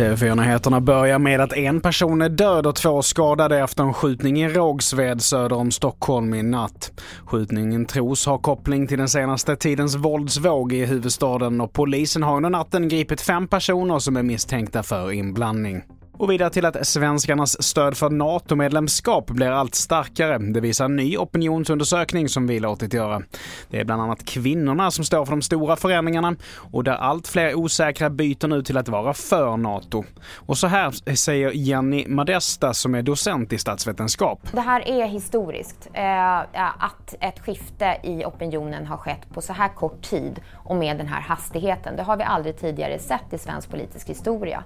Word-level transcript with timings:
TV4-nyheterna 0.00 0.80
börjar 0.80 1.18
med 1.18 1.40
att 1.40 1.52
en 1.52 1.80
person 1.80 2.22
är 2.22 2.28
död 2.28 2.66
och 2.66 2.76
två 2.76 3.02
skadade 3.02 3.58
efter 3.58 3.82
en 3.82 3.94
skjutning 3.94 4.42
i 4.42 4.48
Rågsved 4.48 5.22
söder 5.22 5.56
om 5.56 5.70
Stockholm 5.70 6.34
i 6.34 6.42
natt. 6.42 6.92
Skjutningen 7.24 7.86
tros 7.86 8.26
ha 8.26 8.38
koppling 8.38 8.86
till 8.86 8.98
den 8.98 9.08
senaste 9.08 9.56
tidens 9.56 9.96
våldsvåg 9.96 10.72
i 10.72 10.84
huvudstaden 10.84 11.60
och 11.60 11.72
polisen 11.72 12.22
har 12.22 12.36
under 12.36 12.50
natten 12.50 12.88
gripit 12.88 13.20
fem 13.20 13.48
personer 13.48 13.98
som 13.98 14.16
är 14.16 14.22
misstänkta 14.22 14.82
för 14.82 15.12
inblandning. 15.12 15.82
Och 16.20 16.30
vidare 16.30 16.50
till 16.50 16.66
att 16.66 16.86
svenskarnas 16.86 17.62
stöd 17.62 17.96
för 17.96 18.10
NATO-medlemskap 18.10 19.26
blir 19.26 19.50
allt 19.50 19.74
starkare. 19.74 20.38
Det 20.38 20.60
visar 20.60 20.84
en 20.84 20.96
ny 20.96 21.16
opinionsundersökning 21.16 22.28
som 22.28 22.46
vi 22.46 22.60
låtit 22.60 22.94
göra. 22.94 23.22
Det 23.70 23.80
är 23.80 23.84
bland 23.84 24.02
annat 24.02 24.24
kvinnorna 24.24 24.90
som 24.90 25.04
står 25.04 25.24
för 25.24 25.32
de 25.32 25.42
stora 25.42 25.76
förändringarna 25.76 26.36
och 26.72 26.84
där 26.84 26.92
allt 26.92 27.28
fler 27.28 27.54
osäkra 27.54 28.10
byter 28.10 28.48
nu 28.48 28.62
till 28.62 28.76
att 28.76 28.88
vara 28.88 29.14
för 29.14 29.56
NATO. 29.56 30.04
Och 30.36 30.58
så 30.58 30.66
här 30.66 31.14
säger 31.14 31.50
Jenny 31.50 32.08
Madesta 32.08 32.74
som 32.74 32.94
är 32.94 33.02
docent 33.02 33.52
i 33.52 33.58
statsvetenskap. 33.58 34.40
Det 34.52 34.60
här 34.60 34.88
är 34.88 35.06
historiskt. 35.06 35.88
Eh, 35.92 36.38
att 36.78 37.14
ett 37.20 37.38
skifte 37.38 37.96
i 38.02 38.24
opinionen 38.24 38.86
har 38.86 38.96
skett 38.96 39.34
på 39.34 39.40
så 39.40 39.52
här 39.52 39.68
kort 39.68 40.02
tid 40.02 40.40
och 40.54 40.76
med 40.76 40.98
den 40.98 41.06
här 41.06 41.20
hastigheten. 41.20 41.96
Det 41.96 42.02
har 42.02 42.16
vi 42.16 42.24
aldrig 42.24 42.58
tidigare 42.58 42.98
sett 42.98 43.32
i 43.32 43.38
svensk 43.38 43.70
politisk 43.70 44.08
historia. 44.08 44.64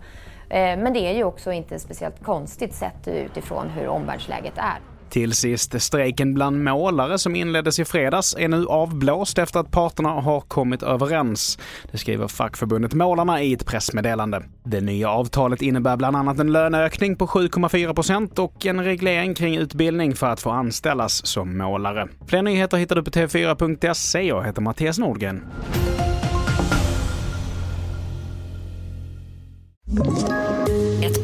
Eh, 0.49 0.79
men 0.79 0.93
det 0.93 1.01
är 1.01 1.13
ju 1.13 1.25
också 1.25 1.44
inte 1.53 1.79
speciellt 1.79 2.23
konstigt 2.23 2.75
sett 2.75 3.09
utifrån 3.09 3.69
hur 3.69 3.89
omvärldsläget 3.89 4.55
är. 4.57 4.81
Till 5.15 5.33
sist, 5.33 5.83
strejken 5.83 6.35
bland 6.35 6.65
målare 6.65 7.19
som 7.19 7.37
inleddes 7.37 7.79
i 7.79 7.85
fredags 7.85 8.37
är 8.39 8.49
nu 8.49 8.67
avblåst 8.67 9.39
efter 9.39 9.61
att 9.61 9.71
parterna 9.71 10.09
har 10.09 10.41
kommit 10.41 10.83
överens. 10.83 11.59
Det 11.91 11.99
skriver 11.99 12.29
fackförbundet 12.29 12.95
Målarna 12.95 13.43
i 13.43 13.53
ett 13.53 13.67
pressmeddelande. 13.67 14.43
Det 14.65 14.81
nya 14.81 15.11
avtalet 15.11 15.63
innebär 15.63 15.97
bland 15.97 16.17
annat 16.17 16.39
en 16.39 16.53
löneökning 16.53 17.17
på 17.17 17.27
7,4 17.27 17.95
procent 17.95 18.39
och 18.39 18.67
en 18.67 18.85
reglering 18.85 19.35
kring 19.35 19.57
utbildning 19.57 20.15
för 20.15 20.27
att 20.27 20.41
få 20.41 20.51
anställas 20.51 21.27
som 21.27 21.59
målare. 21.59 22.09
Fler 22.27 22.43
nyheter 22.43 22.77
hittar 22.77 22.97
du 22.97 23.03
på 23.03 23.11
tv4.se. 23.11 24.23
Jag 24.23 24.45
heter 24.45 24.63
Mattias 24.63 24.99
Nordgren. 24.99 25.45